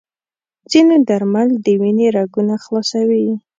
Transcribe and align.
ځینې 0.71 0.97
درمل 1.09 1.49
د 1.65 1.67
وینې 1.81 2.07
رګونه 2.17 2.55
خلاصوي. 2.63 3.27